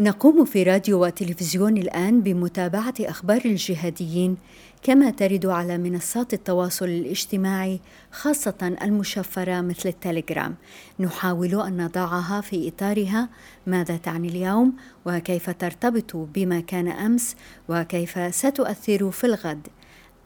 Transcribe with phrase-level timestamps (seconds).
[0.00, 4.36] نقوم في راديو وتلفزيون الآن بمتابعة أخبار الجهاديين
[4.82, 7.80] كما ترد على منصات التواصل الاجتماعي
[8.12, 10.54] خاصة المشفرة مثل التليجرام.
[11.00, 13.28] نحاول أن نضعها في إطارها.
[13.66, 14.72] ماذا تعني اليوم؟
[15.06, 17.36] وكيف ترتبط بما كان أمس؟
[17.68, 19.68] وكيف ستؤثر في الغد؟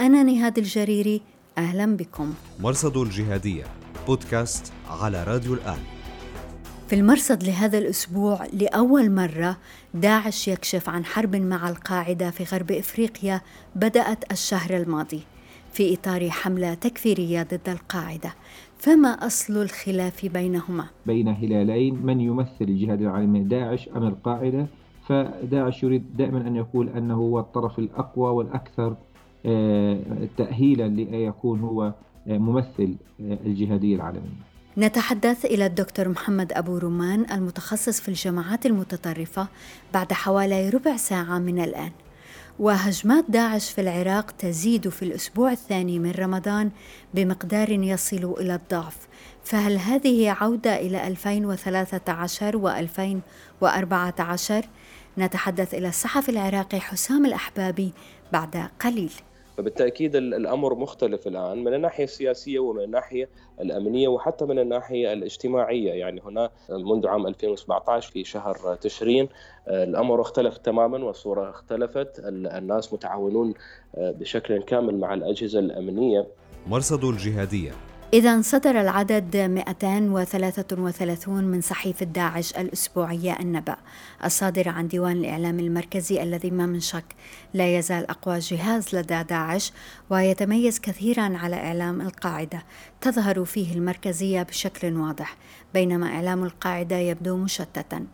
[0.01, 1.23] أنا نهاد الجريري
[1.59, 2.35] أهلا بكم.
[2.61, 3.65] مرصد الجهادية
[4.07, 5.94] بودكاست على راديو الآن.
[6.89, 9.57] في المرصد لهذا الأسبوع لأول مرة
[9.95, 13.41] داعش يكشف عن حرب مع القاعدة في غرب إفريقيا
[13.77, 15.21] بدأت الشهر الماضي
[15.73, 18.35] في إطار حملة تكفيرية ضد القاعدة.
[18.79, 24.67] فما أصل الخلاف بينهما؟ بين هلالين من يمثل الجهاد العالمي داعش أم القاعدة؟
[25.09, 28.97] فداعش يريد دائما أن يقول أنه هو الطرف الأقوى والأكثر
[29.47, 29.99] آه،
[30.37, 31.93] تأهيلا ليكون هو
[32.29, 39.49] آه، ممثل آه، الجهادية العالمية نتحدث إلى الدكتور محمد أبو رومان المتخصص في الجماعات المتطرفة
[39.93, 41.91] بعد حوالي ربع ساعة من الآن.
[42.59, 46.71] وهجمات داعش في العراق تزيد في الأسبوع الثاني من رمضان
[47.15, 48.97] بمقدار يصل إلى الضعف.
[49.45, 54.65] فهل هذه عودة إلى 2013 و 2014؟
[55.19, 57.93] نتحدث إلى الصحفي العراقي حسام الأحبابي
[58.33, 59.13] بعد قليل.
[59.57, 63.29] فبالتأكيد الأمر مختلف الآن من الناحية السياسية ومن الناحية
[63.61, 65.93] الأمنية وحتى من الناحية الاجتماعية.
[65.93, 69.29] يعني هنا منذ عام 2017 في شهر تشرين
[69.69, 72.21] الأمر اختلف تماما والصورة اختلفت.
[72.25, 73.55] الناس متعاونون
[73.99, 76.27] بشكل كامل مع الأجهزة الأمنية.
[76.67, 77.73] مرصد الجهادية.
[78.15, 83.77] إذا صدر العدد 233 من صحيفة داعش الأسبوعية النبأ.
[84.25, 87.05] الصادرة عن ديوان الإعلام المركزي الذي ما من شك
[87.55, 89.73] لا يزال أقوى جهاز لدى داعش
[90.11, 92.63] ويتميز كثيرا على إعلام القاعدة.
[93.01, 95.37] تظهر فيه المركزية بشكل واضح
[95.75, 98.07] بينما إعلام القاعدة يبدو مشتتا.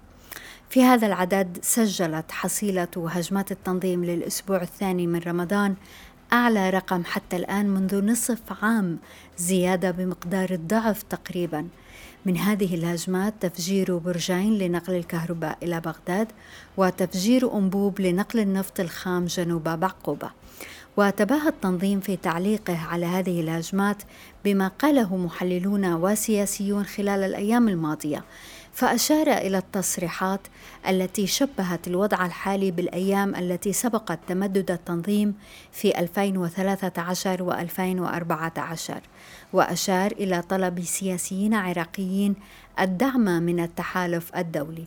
[0.70, 5.74] في هذا العدد سجلت حصيلة هجمات التنظيم للأسبوع الثاني من رمضان
[6.33, 8.98] أعلى رقم حتى الآن منذ نصف عام
[9.39, 11.68] زيادة بمقدار الضعف تقريبا.
[12.27, 16.29] من هذه الهجمات تفجير برجين لنقل الكهرباء إلى بغداد
[16.77, 20.30] وتفجير أنبوب لنقل النفط الخام جنوب بعقوبة.
[20.96, 24.02] وتباهى التنظيم في تعليقه على هذه الهجمات
[24.45, 28.24] بما قاله محللون وسياسيون خلال الأيام الماضية.
[28.80, 30.41] فأشار إلى التصريحات
[30.89, 35.35] التي شبهت الوضع الحالي بالأيام التي سبقت تمدد التنظيم
[35.73, 39.01] في 2013 و 2014
[39.52, 42.35] وأشار إلى طلب سياسيين عراقيين
[42.80, 44.85] الدعم من التحالف الدولي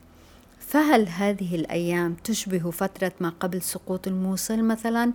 [0.60, 5.12] فهل هذه الأيام تشبه فترة ما قبل سقوط الموصل مثلا؟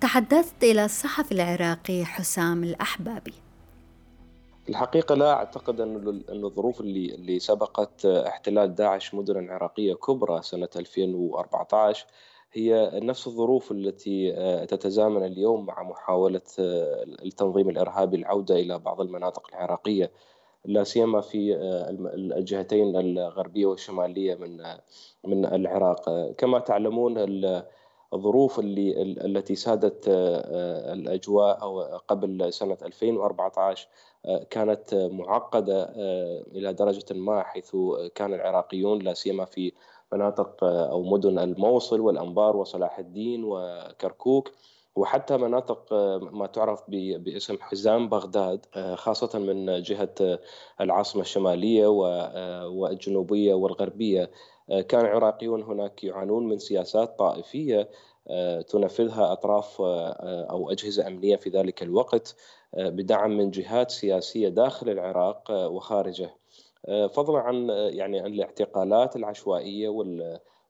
[0.00, 3.34] تحدثت إلى الصحفي العراقي حسام الأحبابي
[4.68, 12.06] الحقيقة لا أعتقد أن الظروف اللي اللي سبقت احتلال داعش مدن عراقية كبرى سنة 2014
[12.52, 14.32] هي نفس الظروف التي
[14.66, 16.40] تتزامن اليوم مع محاولة
[17.24, 20.10] التنظيم الإرهابي العودة إلى بعض المناطق العراقية
[20.64, 21.54] لا سيما في
[22.14, 24.62] الجهتين الغربية والشمالية من
[25.24, 26.30] من العراق.
[26.38, 27.14] كما تعلمون
[28.14, 30.04] الظروف اللي التي سادت
[30.92, 31.56] الأجواء
[32.08, 33.88] قبل سنة 2014
[34.50, 35.92] كانت معقدة
[36.52, 37.76] إلى درجة ما حيث
[38.14, 39.72] كان العراقيون لا سيما في
[40.12, 44.50] مناطق أو مدن الموصل والأنبار وصلاح الدين وكركوك
[44.96, 45.92] وحتى مناطق
[46.32, 50.38] ما تعرف باسم حزام بغداد خاصة من جهة
[50.80, 51.86] العاصمة الشمالية
[52.66, 54.30] والجنوبية والغربية.
[54.88, 57.88] كان العراقيون هناك يعانون من سياسات طائفية
[58.68, 59.76] تنفذها أطراف
[60.50, 62.36] أو أجهزة أمنية في ذلك الوقت.
[62.76, 66.30] بدعم من جهات سياسية داخل العراق وخارجه.
[66.88, 69.88] فضلا عن يعني الاعتقالات العشوائية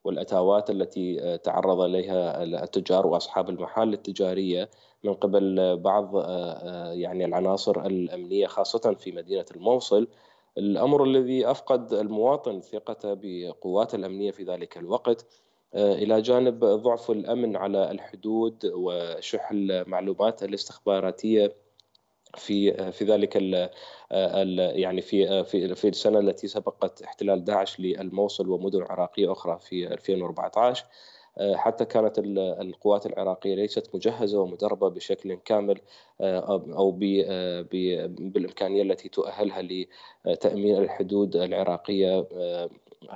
[0.04, 4.70] والأتاوات التي تعرض إليها التجار وأصحاب المحال التجارية
[5.04, 6.14] من قبل بعض
[6.92, 10.08] يعني العناصر الأمنية خاصة في مدينة الموصل.
[10.58, 15.26] الأمر الذي أفقد المواطن ثقته بقوات الأمنية في ذلك الوقت
[15.74, 21.56] إلى جانب ضعف الأمن على الحدود وشح المعلومات الاستخباراتية
[22.36, 23.70] في في ذلك ال
[24.12, 29.86] ال يعني في في في السنة التي سبقت احتلال داعش للموصل ومدن عراقية أخرى في
[29.92, 30.84] 2014
[31.54, 35.80] حتى كانت القوات العراقية ليست مجهزة ومدربة بشكل كامل
[36.20, 39.86] أو بالإمكانية التي تؤهلها
[40.26, 42.26] لتأمين الحدود العراقية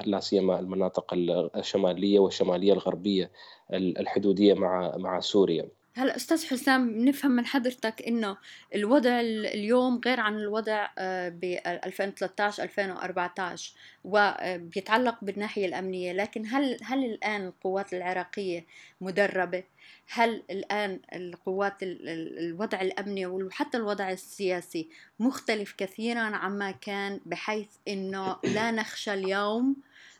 [0.04, 1.14] لا سيما المناطق
[1.56, 3.30] الشمالية والشمالية الغربية
[3.72, 5.68] الحدودية مع مع سوريا.
[5.94, 8.36] هلأ أستاذ حسام نفهم من حضرتك إنه
[8.74, 13.72] الوضع اليوم غير عن الوضع آه، ب 2013 2014
[14.04, 18.66] وبيتعلق بالناحية الأمنية لكن هل هل الآن القوات العراقية
[19.00, 19.64] مدربة؟
[20.08, 28.70] هل الآن القوات الوضع الأمني وحتى الوضع السياسي مختلف كثيرا عما كان بحيث إنه لا
[28.70, 29.76] نخشى اليوم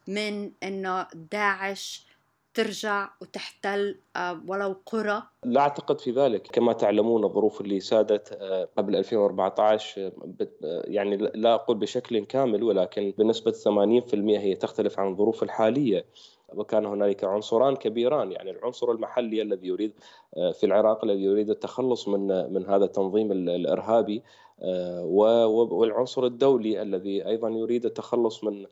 [0.08, 2.06] من إنه داعش
[2.54, 8.68] ترجع وتحتل آه، ولو قرى؟ لا أعتقد في ذلك، كما تعلمون الظروف اللي سادت آه،
[8.76, 10.12] قبل 2014 آه،
[10.64, 16.04] يعني لا أقول بشكل كامل ولكن بنسبة 80% هي تختلف عن الظروف الحالية.
[16.54, 19.92] وكان هنالك عنصران كبيران يعني العنصر المحلي الذي يريد
[20.34, 24.22] في العراق الذي يريد التخلص من من هذا التنظيم الإرهابي
[25.70, 28.66] والعنصر الدولي الذي أيضا يريد التخلص من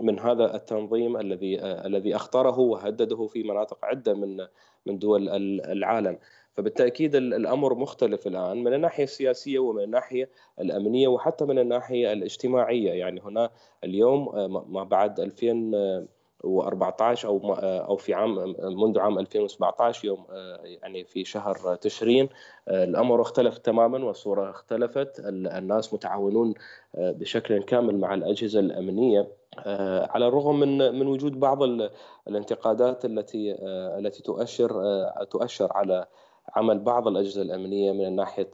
[0.00, 4.46] من هذا التنظيم الذي الذي أخطره وهدده في مناطق عدة من
[4.86, 5.28] من دول
[5.60, 6.18] العالم.
[6.52, 12.92] فبالتأكيد الأمر مختلف الآن من الناحية السياسية ومن الناحية الأمنية وحتى من الناحية الاجتماعية.
[12.92, 13.50] يعني هنا
[13.84, 14.24] اليوم
[14.72, 16.06] ما بعد 2000
[16.46, 20.24] و14 أو أو في عام منذ عام 2017 يوم
[20.64, 22.28] يعني في شهر تشرين
[22.68, 25.20] الأمر اختلف تماما والصورة اختلفت.
[25.28, 26.54] الناس متعاونون
[26.94, 29.28] بشكل كامل مع الأجهزة الأمنية
[30.10, 31.62] على الرغم من من وجود بعض
[32.28, 33.56] الانتقادات التي
[33.98, 34.70] التي تؤشر
[35.30, 36.06] تؤشر على
[36.56, 38.50] عمل بعض الأجهزة الأمنية من ناحية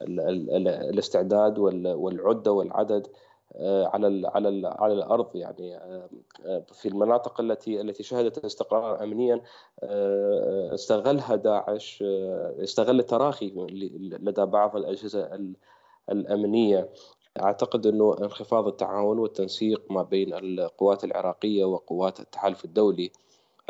[0.00, 3.06] الاستعداد والعدة والعدد.
[3.56, 6.08] آه، على على على الأرض يعني آه،
[6.46, 9.40] آه، في المناطق التي التي شهدت استقرارا أمنيا
[10.74, 12.04] استغلها داعش
[12.62, 13.52] استغل التراخي
[14.20, 15.30] لدى بعض الأجهزة
[16.10, 16.88] الأمنية.
[17.40, 23.12] أعتقد أنه انخفاض التعاون والتنسيق ما بين القوات العراقية وقوات التحالف الدولي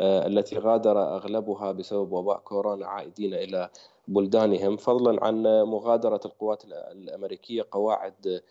[0.01, 3.69] التي غادر أغلبها بسبب وباء كورونا عائدين إلى
[4.07, 4.77] بلدانهم.
[4.77, 8.41] فضلا عن مغادرة القوات الأمريكية قواعد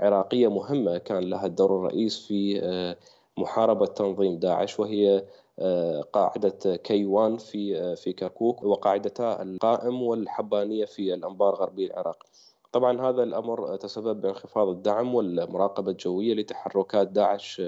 [0.00, 2.96] عراقية مهمة كان لها الدور الرئيس في آه،
[3.38, 5.24] محاربة تنظيم داعش وهي
[5.58, 12.22] آه، قاعدة كيوان في في كركوك وقاعدتا القائم والحبانية في الأنبار غربي العراق.
[12.72, 17.62] طبعا هذا الأمر تسبب بانخفاض الدعم والمراقبة الجوية لتحركات داعش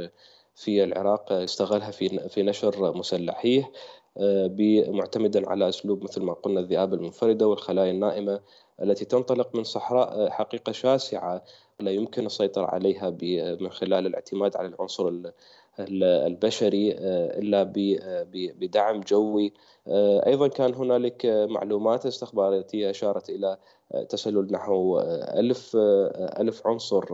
[0.55, 3.71] في العراق استغلها في في نشر مسلحيه
[4.89, 8.41] معتمدا على أسلوب مثل ما قلنا الذئاب المنفردة والخلايا النائمة
[8.83, 11.43] التي تنطلق من صحراء حقيقة شاسعة.
[11.81, 13.11] لا يمكن السيطرة عليها
[13.61, 15.13] من خلال الاعتماد على العنصر
[15.81, 17.73] البشري آه، إلا
[18.33, 19.53] بدعم جوي.
[19.89, 23.59] آه، أيضا كان هنالك معلومات استخباراتية أشارت إلى
[24.09, 25.01] تسلل نحو
[25.39, 25.77] ألف
[26.41, 27.05] ألف عنصر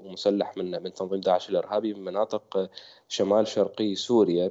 [0.00, 2.70] مسلح من من تنظيم داعش الإرهابي من مناطق
[3.08, 4.50] شمال شرقي سوريا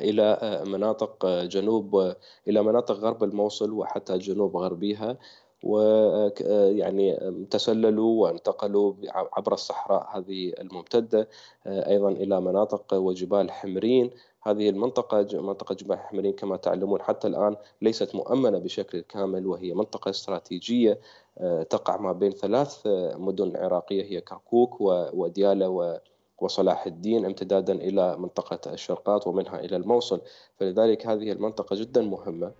[0.00, 2.14] إلى مناطق جنوب
[2.48, 5.18] إلى مناطق غرب الموصل وحتى جنوب غربيها.
[5.62, 7.16] ويعني
[7.50, 11.28] تسللوا وانتقلوا عبر الصحراء هذه الممتدة
[11.66, 14.10] أيضا إلى مناطق وجبال حمرين.
[14.42, 20.10] هذه المنطقة منطقة جبال حمرين كما تعلمون حتى الآن ليست مؤمنة بشكل كامل وهي منطقة
[20.10, 21.00] استراتيجية
[21.70, 22.82] تقع ما بين ثلاث
[23.16, 24.80] مدن عراقية هي كركوك
[25.14, 26.00] وديالى
[26.38, 30.20] وصلاح الدين امتدادا إلى منطقة الشرقات ومنها إلى الموصل.
[30.56, 32.52] فلذلك هذه المنطقة جدا مهمة.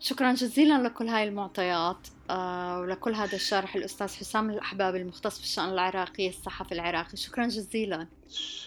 [0.00, 1.96] شكرا جزيلا لكل هاي المعطيات
[2.30, 7.16] آه ولكل هذا الشرح الأستاذ حسام الأحباب المختص بالشأن العراقي الصحفي العراقي.
[7.16, 8.06] شكرا جزيلا.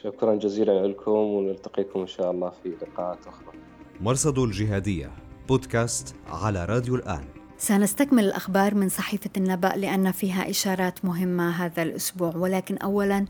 [0.03, 3.57] شكرا جزيلا لكم ونلتقيكم إن شاء الله في لقاءات أخرى.
[4.01, 5.11] مرصد الجهادية
[5.47, 7.25] بودكاست على راديو الآن.
[7.57, 13.25] سنستكمل الأخبار من صحيفة النبأ لأن فيها إشارات مهمة هذا الأسبوع ولكن أولا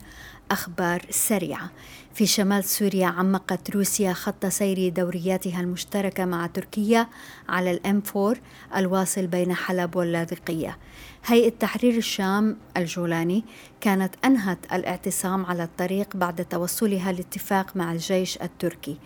[0.51, 1.71] أخبار سريعة.
[2.13, 7.07] في شمال سوريا عمقت روسيا خط سير دورياتها المشتركة مع تركيا
[7.49, 8.35] على الإم 4
[8.75, 10.77] الواصل بين حلب واللاذقية.
[11.25, 13.43] هيئة تحرير الشام الجولاني
[13.81, 18.97] كانت أنهت الاعتصام على الطريق بعد توصلها لاتفاق مع الجيش التركي.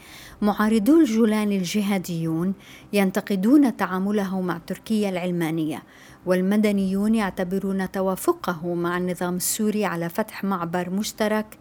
[0.42, 2.54] معارضو الجولاني الجهاديون
[2.94, 5.84] ينتقدون تعامله مع تركيا العلمانية
[6.26, 11.58] والمدنيون يعتبرون توافقه مع النظام السوري على فتح معبر مشترك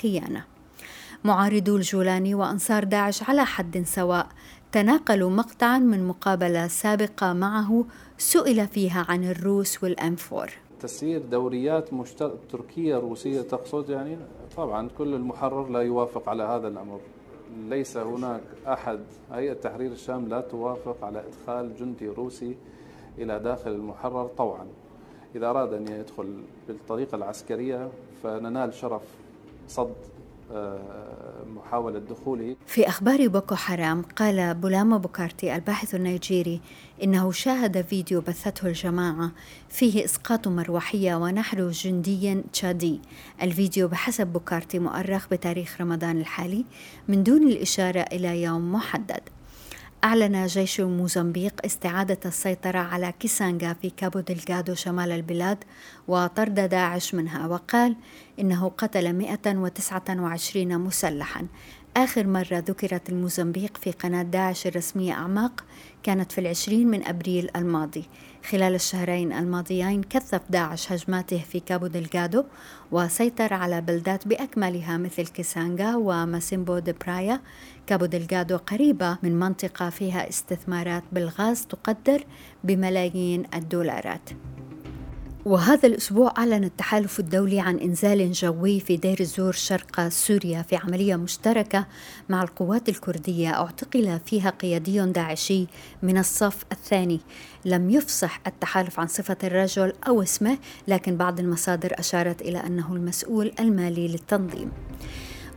[0.00, 0.57] خيانة.
[1.24, 4.28] معارضو الجولاني وأنصار داعش على حد سواء.
[4.72, 7.84] تناقلوا مقطعا من مقابلة سابقة معه
[8.18, 10.48] سئل فيها عن الروس 4
[10.80, 12.34] تسيير دوريات مشتر...
[12.52, 14.16] تركية روسية تقصد يعني؟
[14.56, 17.00] طبعا كل المحرر لا يوافق على هذا الأمر.
[17.68, 19.00] ليس هناك أحد.
[19.32, 22.56] هيئة تحرير الشام لا توافق على إدخال جندي روسي
[23.18, 24.66] إلى داخل المحرر طوعا.
[25.34, 27.88] إذا أراد أن يدخل بالطريقة العسكرية
[28.22, 29.02] فننال شرف
[29.68, 29.94] صد
[31.46, 36.60] محاولة دخوله في أخبار بوكو حرام قال بولاما بوكارتي الباحث النيجيري
[37.02, 39.30] إنه شاهد فيديو بثته الجماعة
[39.68, 43.00] فيه إسقاط مروحية ونحر جندي تشادي.
[43.42, 46.64] الفيديو بحسب بوكارتي مؤرخ بتاريخ رمضان الحالي
[47.08, 49.20] من دون الإشارة إلى يوم محدد.
[50.04, 55.64] أعلن جيش موزمبيق استعادة السيطرة على كيسانغا في كابو دلغادو شمال البلاد
[56.08, 57.96] وطرد داعش منها وقال
[58.38, 61.46] إنه قتل 129 مسلحا.
[62.04, 65.64] آخر مرة ذكرت الموزمبيق في قناة داعش الرسمية أعماق
[66.02, 68.04] كانت في العشرين من أبريل الماضي.
[68.50, 72.44] خلال الشهرين الماضيين كثف داعش هجماته في كابو دلغادو
[72.92, 77.40] وسيطر على بلدات بأكملها مثل كيسانغا وماسيمبو دي برايا.
[77.86, 82.24] كابو دلغادو قريبة من منطقة فيها استثمارات بالغاز تقدر
[82.64, 84.30] بملايين الدولارات.
[85.44, 91.16] وهذا الأسبوع أعلن التحالف الدولي عن إنزال جوي في دير الزور شرق سوريا في عملية
[91.16, 91.86] مشتركة
[92.28, 95.66] مع القوات الكردية أعتقل فيها قيادي داعشي
[96.02, 97.20] من الصف الثاني.
[97.64, 103.52] لم يفصح التحالف عن صفة الرجل أو اسمه لكن بعض المصادر أشارت إلى أنه المسؤول
[103.60, 104.70] المالي للتنظيم.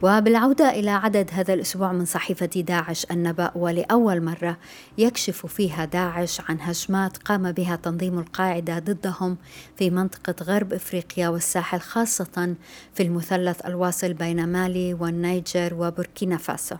[0.03, 4.58] وبالعودة إلى عدد هذا الأسبوع من صحيفة داعش النبأ ولأول مرة
[4.98, 9.38] يكشف فيها داعش عن هجمات قام بها تنظيم القاعدة ضدهم
[9.77, 12.55] في منطقة غرب إفريقيا والساحل خاصة
[12.93, 16.75] في المثلث الواصل بين مالي والنيجر وبوركينا فاسو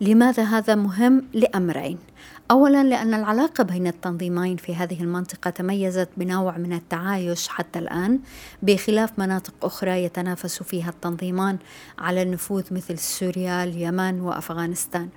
[0.00, 1.98] لماذا هذا مهم؟ لأمرين
[2.50, 8.20] اولا لأن العلاقة بين التنظيمين في هذه المنطقة تميزت بنوع من التعايش حتى الآن
[8.62, 11.58] بخلاف مناطق أخرى يتنافس فيها التنظيمان
[11.98, 15.08] على النفوذ مثل سوريا اليمن وأفغانستان.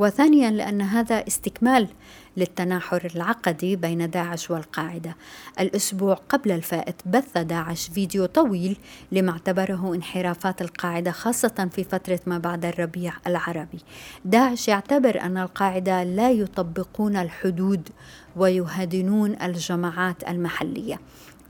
[0.00, 1.88] وثانيا لأن هذا استكمال
[2.36, 5.16] للتناحر العقدي بين داعش والقاعدة.
[5.60, 8.76] الأسبوع قبل الفائت بث داعش فيديو طويل
[9.12, 13.78] لما اعتبره انحرافات القاعدة خاصة في فترة ما بعد الربيع العربي.
[14.24, 17.88] داعش يعتبر أن القاعدة لا يطبقون الحدود
[18.36, 21.00] ويهدنون الجماعات المحلية.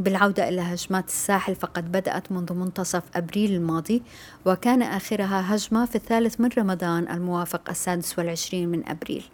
[0.01, 4.03] بالعودة إلى هجمات الساحل فقد بدأت منذ منتصف أبريل الماضي
[4.47, 9.25] وكان آخرها هجمة في الثالث من رمضان الموافق السادس والعشرين من أبريل.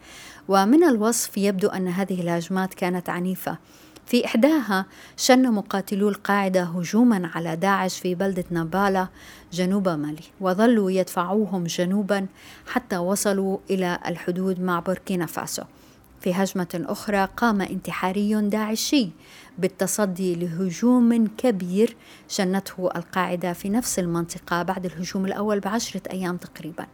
[0.49, 3.59] ومن الوصف يبدو أن هذه الهجمات كانت عنيفة.
[4.07, 9.09] في إحداها شن مقاتلو القاعدة هجوما على داعش في بلدة نابالا
[9.53, 12.27] جنوب مالي وظلوا يدفعوهم جنوبا
[12.67, 15.63] حتى وصلوا إلى الحدود مع بوركينا فاسو.
[16.21, 19.11] في هجمة أخرى قام انتحاري داعشي
[19.59, 21.97] بالتصدي لهجوم كبير
[22.29, 26.87] شنته القاعدة في نفس المنطقة بعد الهجوم الأول بعشرة أيام تقريبا.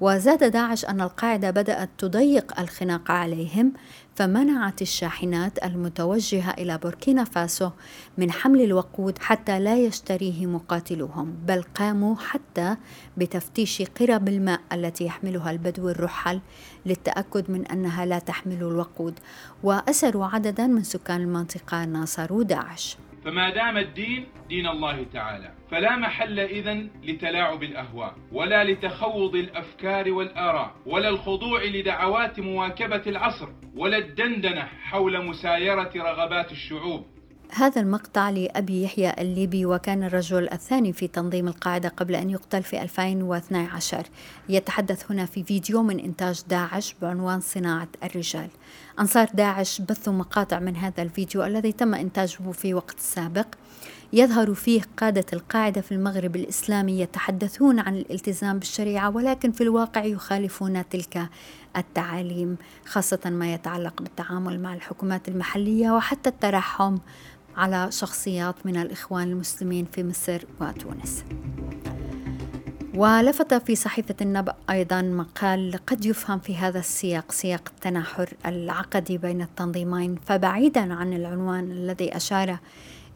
[0.00, 3.72] وزاد داعش أن القاعدة بدأت تضيق الخناق عليهم
[4.18, 7.70] فمنعت الشاحنات المتوجهة إلى بوركينا فاسو
[8.18, 12.76] من حمل الوقود حتى لا يشتريه مقاتلوهم بل قاموا حتى
[13.16, 16.40] بتفتيش قرب الماء التي يحملها البدو الرحل
[16.86, 19.18] للتأكد من أنها لا تحمل الوقود
[19.62, 22.96] وأسروا عددا من سكان المنطقة ناصروا داعش.
[23.28, 30.74] فما دام الدين دين الله تعالى فلا محل إذن لتلاعب الأهواء ولا لتخوض الأفكار والآراء
[30.86, 37.06] ولا الخضوع لدعوات مواكبة العصر ولا الدندنة حول مسايرة رغبات الشعوب.
[37.52, 42.82] هذا المقطع لأبي يحيى الليبي وكان الرجل الثاني في تنظيم القاعدة قبل أن يقتل في
[42.82, 44.06] 2012
[44.48, 48.48] يتحدث هنا في فيديو من إنتاج داعش بعنوان صناعة الرجال.
[49.00, 53.46] أنصار داعش بثوا مقاطع من هذا الفيديو الذي تم إنتاجه في وقت سابق.
[54.12, 60.88] يظهر فيه قادة القاعدة في المغرب الإسلامي يتحدثون عن الالتزام بالشريعة ولكن في الواقع يخالفون
[60.88, 61.28] تلك
[61.76, 66.98] التعاليم خاصة ما يتعلق بالتعامل مع الحكومات المحلية وحتى الترحم
[67.58, 71.24] على شخصيات من الإخوان المسلمين في مصر وتونس.
[72.94, 79.42] ولفت في صحيفة النبأ أيضا مقال قد يفهم في هذا السياق سياق التناحر العقدي بين
[79.42, 80.16] التنظيمين.
[80.26, 82.58] فبعيدا عن العنوان الذي أشار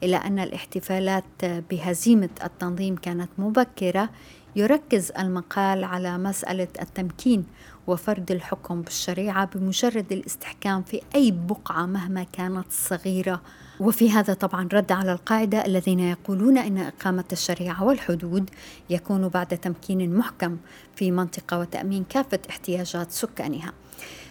[0.03, 4.09] إلى أن الاحتفالات بهزيمة التنظيم كانت مبكرة
[4.55, 7.45] يركز المقال على مسألة التمكين
[7.87, 13.41] وفرض الحكم بالشريعة بمجرد الاستحكام في أي بقعة مهما كانت صغيرة.
[13.79, 18.49] وفي هذا طبعا رد على القاعدة الذين يقولون أن إقامة الشريعة والحدود
[18.89, 20.57] يكون بعد تمكين محكم
[20.95, 23.73] في منطقة وتأمين كافة احتياجات سكانها.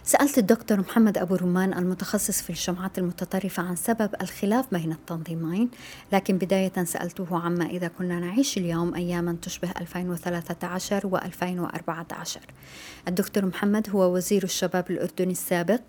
[0.04, 5.70] سألت الدكتور محمد أبو رمان المتخصص في الجماعات المتطرفة عن سبب الخلاف بين التنظيمين
[6.12, 12.40] لكن بداية سألته عما إذا كنا نعيش اليوم أياما تشبه 2013 و 2014
[13.08, 15.80] الدكتور محمد هو وزير الشباب الأردني السابق.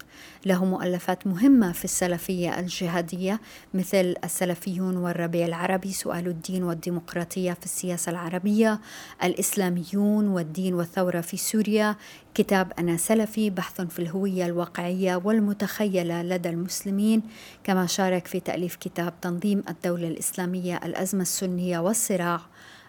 [0.45, 3.41] له مؤلفات مهمة في السلفية الجهادية
[3.73, 8.79] مثل السلفيون والربيع العربي سؤال الدين والديمقراطية في السياسة العربية
[9.23, 11.95] الإسلاميون والدين والثورة في سوريا
[12.35, 17.21] كتاب أنا سلفي بحث في الهوية الواقعية والمتخيلة لدى المسلمين
[17.63, 22.41] كما شارك في تأليف كتاب تنظيم الدولة الإسلامية الأزمة السنية والصراع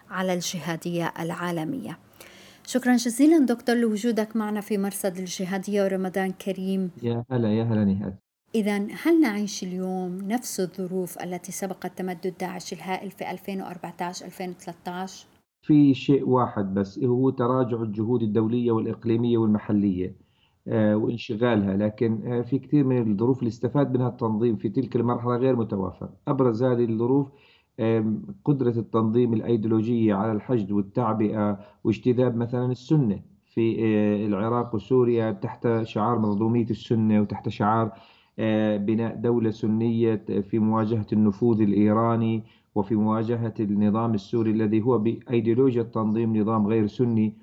[0.09, 1.97] على الجهادية العالمية.
[2.67, 6.91] شكرا جزيلا دكتور لوجودك معنا في مرصد الجهادية ورمضان كريم.
[7.03, 8.15] يا هلا يا هلا نهاد.
[8.55, 15.34] إذا هل نعيش اليوم نفس الظروف التي سبقت تمدد داعش الهائل في 2014-2013؟
[15.65, 20.15] في شيء واحد بس هو تراجع الجهود الدولية والإقليمية والمحلية
[20.67, 21.77] آه، وانشغالها.
[21.77, 26.09] لكن آه، في كثير من الظروف اللي استفاد منها التنظيم في تلك المرحلة غير متوافر
[26.27, 27.31] أبرز هذه الظروف
[28.45, 36.19] قدرة التنظيم الأيديولوجية على الحشد والتعبئة واجتذاب مثلا السنة في آه، العراق وسوريا تحت شعار
[36.19, 37.91] منظومية السنة وتحت شعار
[38.77, 40.15] بناء دولة سنية
[40.49, 42.43] في مواجهة النفوذ الإيراني
[42.75, 47.33] وفي مواجهة النظام السوري الذي هو بأيديولوجيا التنظيم نظام غير سني.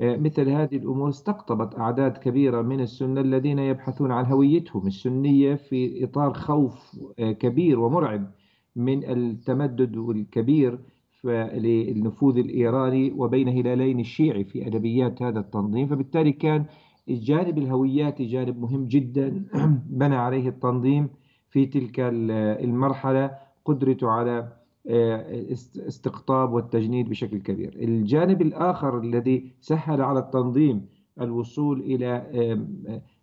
[0.00, 6.04] آه، مثل هذه الأمور استقطبت أعداد كبيرة من السنة الذين يبحثون عن هويتهم السنية في
[6.04, 8.30] إطار خوف كبير ومرعب
[8.76, 10.78] من التمدد الكبير
[11.24, 15.86] للنفوذ الإيراني وبين هلالين الشيعي في أدبيات هذا التنظيم.
[15.86, 16.64] فبالتالي كان
[17.08, 19.44] الجانب الهوياتي جانب مهم جدا.
[20.00, 21.08] بنى عليه التنظيم
[21.50, 23.30] في تلك المرحلة
[23.64, 27.74] قدرته على آه، استقطاب والتجنيد بشكل كبير.
[27.74, 30.86] الجانب الآخر الذي سهل على التنظيم
[31.20, 32.26] الوصول إلى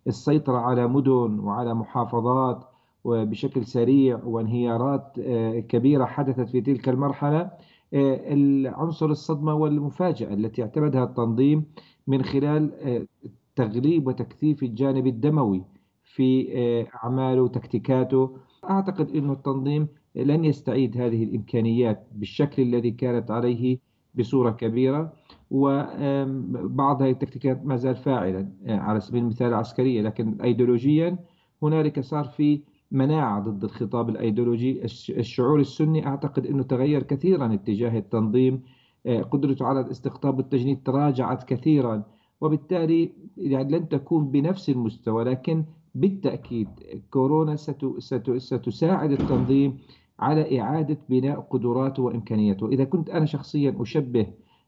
[0.08, 2.64] السيطرة على مدن وعلى محافظات
[3.04, 7.40] وبشكل سريع وانهيارات آه، كبيرة حدثت في تلك المرحلة
[7.94, 11.66] آه، العنصر الصدمة والمفاجأة التي اعتمدها التنظيم
[12.08, 13.08] من خلال آه،
[13.56, 15.64] تغليب وتكثيف الجانب الدموي
[16.04, 16.48] في
[16.96, 18.38] أعماله وتكتيكاته.
[18.70, 23.79] أعتقد أن التنظيم لن يستعيد هذه الإمكانيات بالشكل الذي كانت عليه
[24.15, 25.13] بصورة كبيرة
[25.51, 30.01] وبعض هذه التكتيكات ما زال فاعلا على سبيل المثال عسكرية.
[30.01, 31.17] لكن أيديولوجيا
[31.63, 34.83] هنالك صار في مناعة ضد الخطاب الأيديولوجي.
[35.09, 38.62] الشعور السني أعتقد أنه تغير كثيرا اتجاه التنظيم
[39.05, 42.03] آه، قدرته على الاستقطاب والتجنيد تراجعت كثيرا.
[42.41, 46.67] وبالتالي يعني لن تكون بنفس المستوى لكن بالتأكيد
[47.12, 47.55] كورونا
[48.38, 49.77] ستساعد التنظيم
[50.19, 52.67] على إعادة بناء قدراته وإمكانياته.
[52.67, 54.27] إذا كنت أنا شخصيا أشبه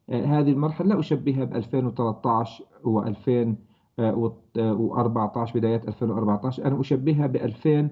[0.10, 7.90] آه، هذه المرحلة لا أشبهها ب 2013 و 2014 بدايات 2014 أنا أشبهها ب 2000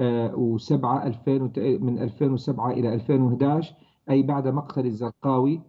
[0.00, 3.74] 2007 2000 من 2007 إلى 2011
[4.10, 5.60] أي بعد مقتل الزرقاوي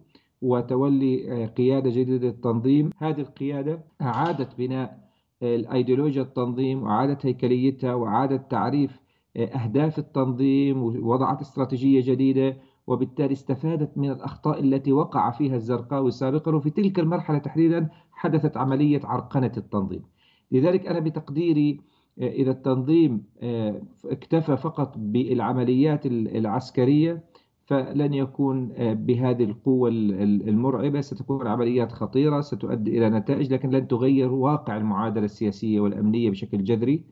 [0.42, 2.90] وتولي آه، قيادة جديدة للتنظيم.
[2.98, 5.10] هذه القيادة أعادت بناء
[5.42, 9.00] آه، الأيديولوجيا التنظيم وأعادت هيكليتها وأعادت تعريف
[9.36, 16.70] أهداف التنظيم ووضعت استراتيجية جديدة وبالتالي استفادت من الأخطاء التي وقع فيها الزرقاوي سابقا وفي
[16.70, 20.02] تلك المرحلة تحديدا حدثت عملية عرقنة التنظيم.
[20.52, 21.80] لذلك أنا بتقديري
[22.20, 27.24] آه، إذا التنظيم آه، اكتفى فقط بالعمليات العسكرية
[27.66, 31.00] فلن يكون آه، بهذه القوة المرعبة.
[31.00, 37.04] ستكون عمليات خطيرة ستؤدي إلى نتائج لكن لن تغير واقع المعادلة السياسية والأمنية بشكل جذري.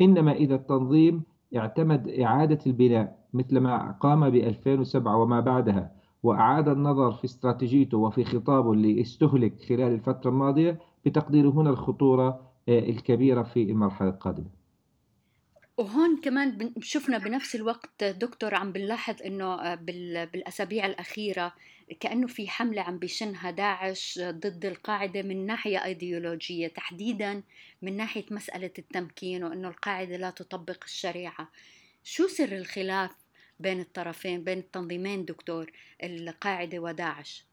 [0.00, 1.22] إنما إذا التنظيم
[1.56, 8.24] اعتمد إعادة البناء مثل ما قام ب 2007 وما بعدها وأعاد النظر في استراتيجيته وفي
[8.24, 12.28] خطابه اللي استهلك خلال الفترة الماضية بتقدير هنا الخطورة
[12.68, 14.55] آه، الكبيرة في المرحلة القادمة.
[15.78, 19.74] وهون كمان شفنا بنفس الوقت دكتور عم بنلاحظ إنه آه،
[20.32, 21.52] بالأسابيع الأخيرة
[22.00, 27.42] كأنه في حملة عم بيشنها داعش ضد القاعدة من ناحية أيديولوجية تحديدا
[27.82, 31.48] من ناحية مسألة التمكين وإنه القاعدة لا تطبق الشريعة.
[32.04, 33.10] شو سر الخلاف
[33.60, 37.46] بين الطرفين بين التنظيمين دكتور القاعدة وداعش؟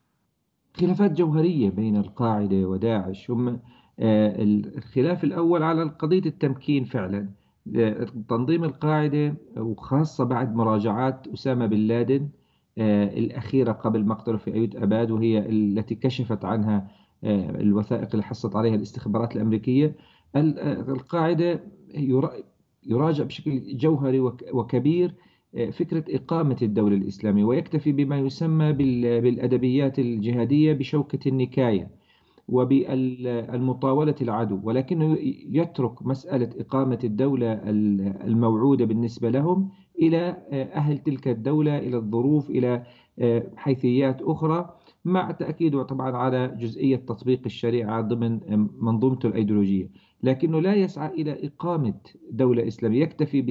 [0.73, 3.59] خلافات جوهرية بين القاعدة وداعش هم
[3.99, 4.35] آه،
[4.77, 7.42] الخلاف الأول على قضية التمكين فعلا.
[8.29, 12.29] تنظيم القاعدة وخاصة بعد مراجعات أسامة بن لادن
[12.77, 16.87] آه، الأخيرة قبل مقتله في أيوت أباد وهي التي كشفت عنها
[17.23, 19.95] الوثائق اللي حصلت عليها الاستخبارات الأمريكية.
[20.35, 21.63] القاعدة
[22.83, 24.19] يراجع بشكل جوهري
[24.53, 25.15] وكبير
[25.71, 32.02] فكرة إقامة الدولة الإسلامية ويكتفي بما يسمى بالأدبيات الجهادية بشوكة النكاية.
[32.47, 35.17] وبالمطاولة العدو ولكنه
[35.49, 37.53] يترك مسألة إقامة الدولة
[38.27, 39.69] الموعودة بالنسبة لهم
[40.01, 40.37] إلى
[40.75, 42.83] أهل تلك الدولة إلى الظروف إلى
[43.55, 44.69] حيثيات أخرى
[45.05, 48.39] مع تأكيده طبعا على جزئية تطبيق الشريعة ضمن
[48.81, 49.89] منظومته الأيديولوجية.
[50.23, 51.93] لكنه لا يسعى إلى إقامة
[52.31, 53.41] دولة إسلامية يكتفي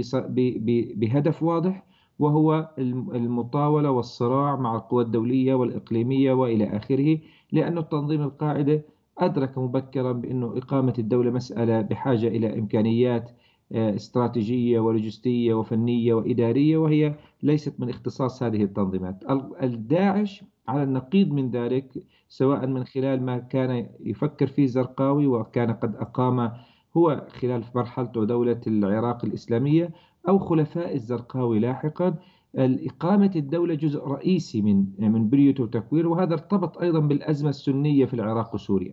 [0.96, 1.84] بهدف واضح
[2.18, 2.70] وهو
[3.14, 7.18] المطاولة والصراع مع القوى الدولية والإقليمية وإلى آخره.
[7.52, 8.82] لأن التنظيم القاعدة
[9.18, 13.30] أدرك مبكرا بأنه إقامة الدولة مسألة بحاجة إلى إمكانيات
[13.72, 19.24] آه، استراتيجية ولوجستية وفنية وإدارية وهي ليست من اختصاص هذه التنظيمات.
[19.62, 25.96] الداعش على النقيض من ذلك سواء من خلال ما كان يفكر فيه زرقاوي وكان قد
[25.96, 26.52] أقام
[26.96, 29.90] هو خلال مرحلته دولة العراق الإسلامية
[30.28, 32.14] أو خلفاء الزرقاوي لاحقا
[32.56, 38.54] إقامة الدولة جزء رئيسي من من بنيته وتكويره وهذا ارتبط أيضا بالأزمة السنية في العراق
[38.54, 38.92] وسوريا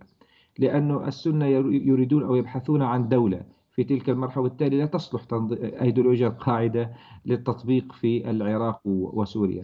[0.59, 3.41] لأنه السنة يريدون أو يبحثون عن دولة
[3.71, 5.21] في تلك المرحلة وبالتالي لا تصلح
[5.81, 6.91] أيديولوجيا القاعدة
[7.25, 9.63] للتطبيق في العراق وسوريا.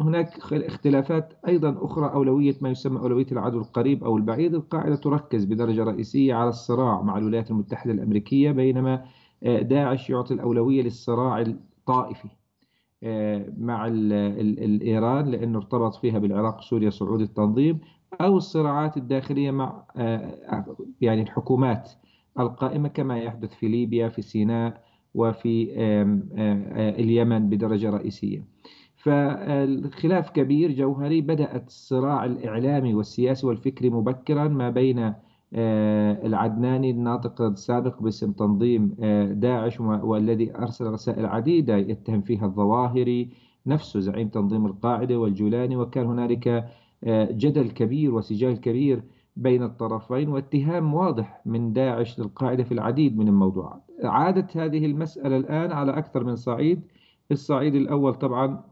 [0.00, 4.54] هناك اختلافات أيضا أخرى أولوية ما يسمى أولوية العدو القريب أو البعيد.
[4.54, 9.04] القاعدة تركز بدرجة رئيسية على الصراع مع الولايات المتحدة الأمريكية بينما
[9.42, 12.28] داعش يعطي الأولوية للصراع الطائفي.
[13.58, 17.78] مع الإيران لأنه ارتبط فيها بالعراق سوريا صعود التنظيم
[18.20, 19.84] أو الصراعات الداخلية مع
[21.00, 21.90] يعني الحكومات
[22.40, 24.82] القائمة كما يحدث في ليبيا في سيناء
[25.14, 25.68] وفي
[26.98, 28.44] اليمن بدرجة رئيسية.
[28.96, 35.12] فالخلاف كبير جوهري بدأت الصراع الإعلامي والسياسي والفكري مبكرا ما بين
[35.54, 38.94] العدناني الناطق السابق باسم تنظيم
[39.32, 43.30] داعش والذي أرسل رسائل عديدة يتهم فيها الظواهري
[43.66, 46.68] نفسه زعيم تنظيم القاعدة والجولاني وكان هنالك
[47.30, 49.02] جدل كبير وسجال كبير
[49.36, 55.72] بين الطرفين واتهام واضح من داعش للقاعدة في العديد من الموضوعات عادت هذه المسألة الآن
[55.72, 56.82] على أكثر من صعيد
[57.32, 58.64] الصعيد الأول طبعا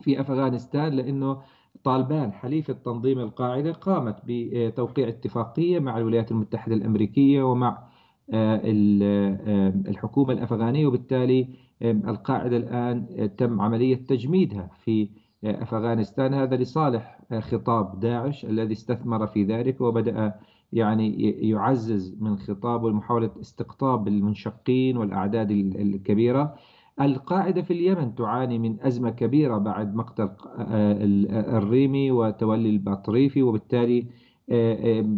[0.00, 1.38] في أفغانستان لأنه
[1.84, 7.88] طالبان حليفة تنظيم القاعدة قامت بتوقيع اتفاقية مع الولايات المتحدة الأمريكية ومع
[8.30, 11.48] آه، آه، الحكومة الأفغانية وبالتالي
[11.82, 15.08] القاعدة الآن تم عملية تجميدها في
[15.44, 16.34] أفغانستان.
[16.34, 20.34] هذا لصالح خطاب داعش الذي استثمر في ذلك وبدأ
[20.72, 26.54] يعني يعزز من خطابه لمحاولة استقطاب المنشقين والأعداد الكبيرة.
[27.00, 30.30] القاعدة في اليمن تعاني من أزمة كبيرة بعد مقتل
[31.30, 34.06] الريمي وتولي البطريفي وبالتالي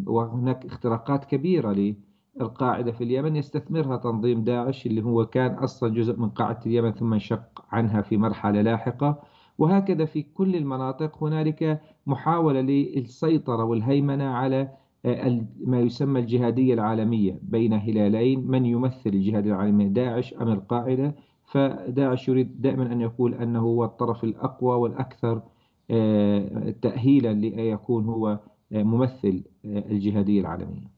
[0.06, 1.94] وهناك اختراقات كبيرة
[2.40, 7.12] للقاعدة في اليمن يستثمرها تنظيم داعش اللي هو كان أصلا جزء من قاعدة اليمن ثم
[7.12, 9.22] انشق عنها في مرحلة لاحقة.
[9.58, 14.68] وهكذا في كل المناطق هنالك محاولة للسيطرة والهيمنة على
[15.04, 21.14] آه، ما يسمى الجهادية العالمية بين هلالين من يمثل الجهاد العالمي داعش أم القاعدة.
[21.54, 25.42] فداعش يريد دائما أن يقول أنه هو الطرف الأقوى والأكثر
[25.90, 28.28] آه، تأهيلا ليكون هو
[28.72, 30.94] آه، ممثل الجهادية العالمية.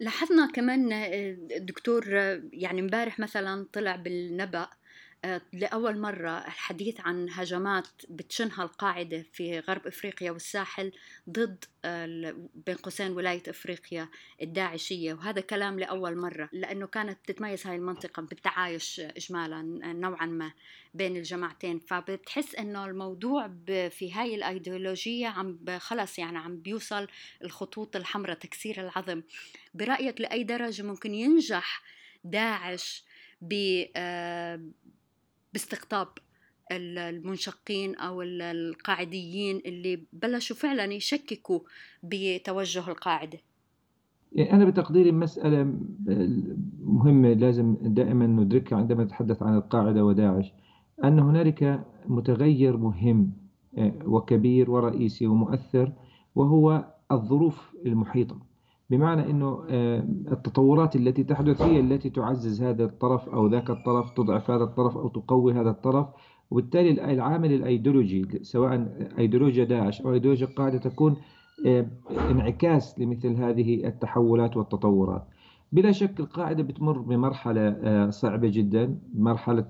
[0.00, 0.88] لاحظنا كمان
[1.60, 2.04] دكتور
[2.52, 4.68] يعني امبارح مثلا طلع بالنبأ آه،
[5.52, 10.92] لأول مرة الحديث عن هجمات بتشنها القاعدة في غرب إفريقيا والساحل
[11.30, 11.64] ضد
[12.54, 14.08] بين قوسين ولاية إفريقيا
[14.42, 20.52] الداعشية وهذا كلام لأول مرة لأنه كانت تتميز هاي المنطقة بالتعايش إجمالا نوعا ما
[20.94, 21.78] بين الجماعتين.
[21.78, 27.06] فبتحس إنه الموضوع في هاي الأيديولوجية عم خلص يعني عم بيوصل
[27.44, 29.22] الخطوط الحمراء تكسير العظم.
[29.74, 31.82] برأيك لأي درجة ممكن ينجح
[32.24, 33.04] داعش
[33.96, 34.60] آه،
[35.52, 36.08] باستقطاب
[36.72, 41.60] المنشقين أو القاعديين اللي بلشوا فعلا يشككوا
[42.02, 43.38] بتوجه القاعدة.
[44.32, 45.74] يعني أنا بتقديري مسألة
[46.80, 50.52] مهمة لازم دائما ندركها عندما نتحدث عن القاعدة وداعش
[51.04, 53.32] أن هنالك متغير مهم
[53.78, 55.92] آه، وكبير ورئيسي ومؤثر
[56.34, 58.47] وهو الظروف المحيطة.
[58.90, 64.50] بمعنى أنه آه، التطورات التي تحدث هي التي تعزز هذا الطرف أو ذاك الطرف تضعف
[64.50, 66.06] هذا الطرف أو تقوي هذا الطرف.
[66.50, 71.16] وبالتالي العامل الأيديولوجي سواء أيديولوجيا داعش أو أيديولوجيا القاعدة تكون
[71.66, 71.86] آه،
[72.30, 75.24] انعكاس لمثل هذه التحولات والتطورات.
[75.72, 79.66] بلا شك القاعدة بتمر بمرحلة آه، صعبة جدا مرحلة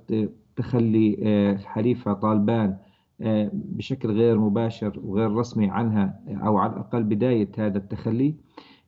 [0.57, 2.77] تخلي حليفها طالبان
[3.53, 8.35] بشكل غير مباشر وغير رسمي عنها أو على الأقل بداية هذا التخلي.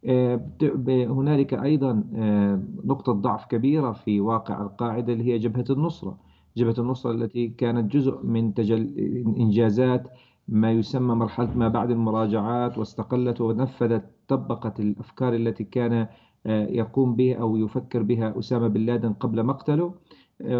[0.08, 6.18] هنالك أيضا آه، نقطة ضعف كبيرة في واقع القاعدة اللي هي جبهة النصرة.
[6.56, 8.94] جبهة النصرة التي كانت جزء من تجل
[9.38, 10.08] إنجازات
[10.48, 16.06] ما يسمى مرحلة ما بعد المراجعات واستقلت ونفذت طبقت الأفكار التي كان
[16.46, 19.94] آه، يقوم بها أو يفكر بها أسامة بن لادن قبل مقتله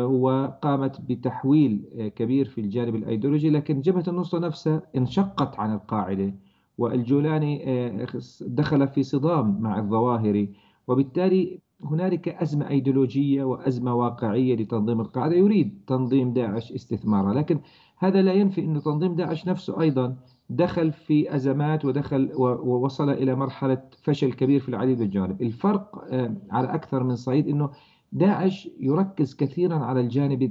[0.05, 1.85] وقامت بتحويل
[2.17, 3.51] كبير في الجانب الأيديولوجي.
[3.51, 6.35] لكن جبهة النصرة نفسها انشقت عن القاعدة.
[6.81, 8.07] والجولاني آه،
[8.41, 10.53] دخل في صدام مع الظواهري
[10.89, 15.35] وبالتالي هنالك أزمة أيديولوجية وأزمة واقعية لتنظيم القاعدة.
[15.37, 17.61] يريد تنظيم داعش استثمارها لكن
[17.99, 20.17] هذا لا ينفي أن تنظيم داعش نفسه أيضا
[20.51, 25.43] دخل في أزمات ودخل ووصل إلى مرحلة فشل كبير في العديد من الجوانب.
[25.43, 27.71] الفرق آه، على أكثر من صعيد أنه
[28.13, 30.43] داعش يركز كثيرا على الجانب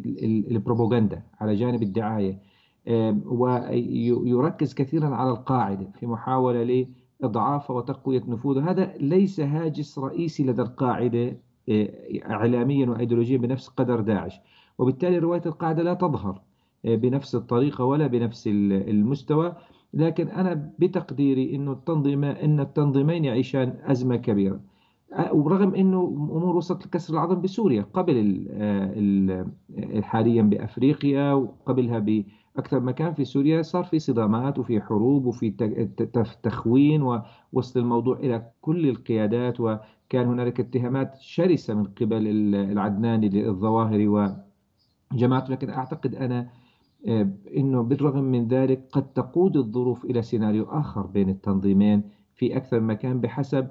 [0.51, 2.39] البروباغندا على جانب الدعاية.
[2.87, 6.87] ويركز كثيرا على القاعدة في محاولة
[7.21, 8.71] لإضعاف وتقوية نفوذه.
[8.71, 11.37] هذا ليس هاجس رئيسي لدى القاعدة
[11.69, 11.89] آه،
[12.25, 14.39] إعلاميا وأيديولوجيا بنفس قدر داعش.
[14.77, 16.41] وبالتالي رواية القاعدة لا تظهر
[16.85, 19.55] آه، بنفس الطريقة ولا بنفس المستوى.
[19.93, 24.59] لكن أنا بتقديري أنه التنظيم أن التنظيمين يعيشان أزمة كبيرة.
[25.31, 28.45] ورغم أنه أمور وصلت لكسر العظم بسوريا قبل
[30.03, 31.99] حاليا بأفريقيا وقبلها
[32.55, 35.49] بأكثر مكان في سوريا صار في صدامات وفي حروب وفي
[36.43, 44.33] تخوين ووصل الموضوع إلى كل القيادات وكان هنالك اتهامات شرسة من قبل العدناني للظواهر
[45.13, 46.49] وجماعته لكن أعتقد أنا
[47.07, 52.03] آه، إنه بالرغم من ذلك قد تقود الظروف إلى سيناريو آخر بين التنظيمين
[52.35, 53.67] في أكثر مكان بحسب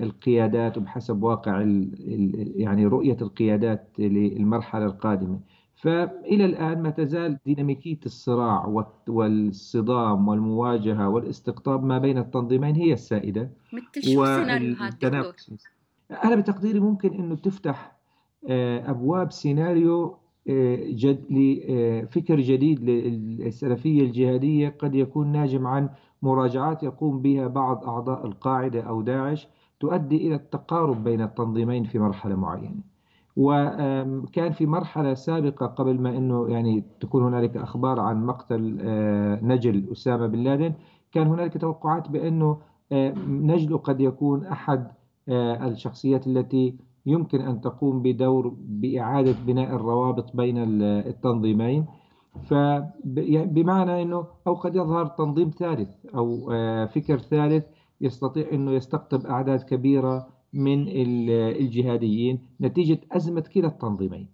[0.00, 1.60] القيادات وبحسب واقع
[2.56, 5.40] يعني رؤية القيادات للمرحلة القادمة.
[5.76, 13.50] فإلى الآن ما تزال ديناميكية الصراع والصدام والمواجهة والاستقطاب ما بين التنظيمين هي السائدة.
[13.72, 15.04] مثل شو سيناريوهات
[16.24, 17.96] أنا بتقديري ممكن أنه تفتح
[18.48, 20.16] آه، أبواب سيناريو
[20.88, 24.68] جد لفكر جديد للسلفية الجهادية.
[24.68, 25.88] قد يكون ناجم عن
[26.22, 29.48] مراجعات يقوم بها بعض أعضاء القاعدة أو داعش
[29.80, 32.93] تؤدي إلى التقارب بين التنظيمين في مرحلة معينة.
[33.36, 39.88] وكان في مرحلة سابقة قبل ما أنه يعني تكون هنالك أخبار عن مقتل آه، نجل
[39.92, 40.74] أسامة بن لادن
[41.12, 42.58] كان هنالك توقعات بأنه
[42.92, 44.86] آه، نجل قد يكون أحد
[45.28, 51.86] آه، الشخصيات التي يمكن أن تقوم بدور بإعادة بناء الروابط بين التنظيمين.
[52.42, 57.64] فبمعنى أنه أو قد يظهر تنظيم ثالث آه، فكر ثالث
[58.00, 60.88] يستطيع أنه يستقطب أعداد كبيرة من
[61.60, 64.28] الجهاديين نتيجة أزمة كلا التنظيمين.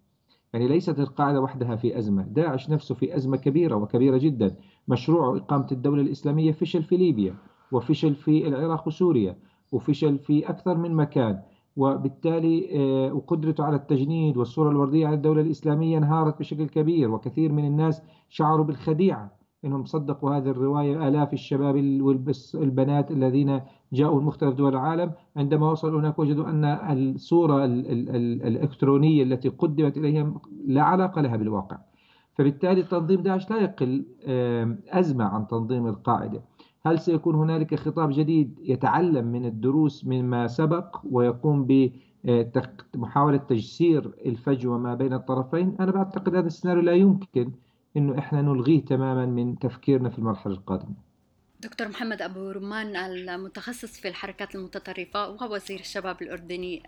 [0.52, 2.22] يعني ليست القاعدة وحدها في أزمة.
[2.22, 4.56] داعش نفسه في أزمة كبيرة وكبيرة جدا.
[4.88, 7.34] مشروع إقامة الدولة الإسلامية فشل في ليبيا
[7.72, 9.36] وفشل في العراق وسوريا
[9.72, 11.40] وفشل في أكثر من مكان.
[11.76, 17.10] وبالتالي آه، وقدرته على التجنيد والصورة الوردية على الدولة الإسلامية انهارت بشكل كبير.
[17.10, 19.32] وكثير من الناس شعروا بالخديعة
[19.64, 21.08] إنهم صدقوا هذه الرواية.
[21.08, 21.74] آلاف الشباب
[22.54, 23.60] والبنات الذين
[23.92, 30.82] جاءوا مختلف دول العالم عندما وصلوا هناك وجدوا أن الصورة الإلكترونية التي قدمت إليهم لا
[30.82, 31.78] علاقة لها بالواقع.
[32.34, 34.04] فبالتالي تنظيم داعش لا يقل
[34.88, 36.42] أزمة عن تنظيم القاعدة.
[36.86, 41.66] هل سيكون هنالك خطاب جديد يتعلم من الدروس مما سبق ويقوم
[42.94, 47.50] بمحاولة تجسير الفجوة ما بين الطرفين أنا بعتقد هذا السيناريو لا يمكن
[47.96, 50.94] أنه إحنا نلغيه تماما من تفكيرنا في المرحلة القادمة
[51.62, 56.82] دكتور محمد أبو رمان المتخصص في الحركات المتطرفة ووزير الشباب الأردني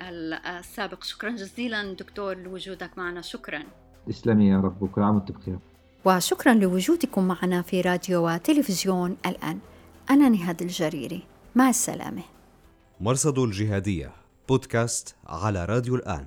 [0.58, 1.04] السابق.
[1.04, 3.20] شكرا جزيلا دكتور لوجودك معنا.
[3.20, 3.62] شكرا.
[4.08, 5.58] تسلمي يا رب وكل عام وانت بخير.
[6.04, 9.58] وشكرا لوجودكم معنا في راديو وتلفزيون الآن.
[10.10, 11.22] أنا نهاد الجريري.
[11.54, 12.22] مع السلامة.
[13.00, 14.12] مرصد الجهادية
[14.48, 16.26] بودكاست على راديو الآن.